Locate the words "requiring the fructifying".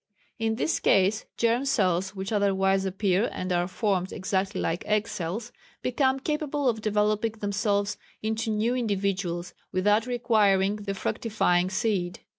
10.07-11.69